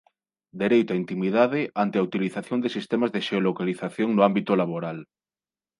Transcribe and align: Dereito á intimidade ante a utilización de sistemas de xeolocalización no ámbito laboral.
Dereito 0.61 0.91
á 0.95 0.99
intimidade 1.03 1.61
ante 1.83 1.95
a 1.97 2.05
utilización 2.09 2.59
de 2.61 2.69
sistemas 2.77 3.11
de 3.15 3.23
xeolocalización 3.27 4.09
no 4.13 4.21
ámbito 4.29 4.51
laboral. 4.61 4.97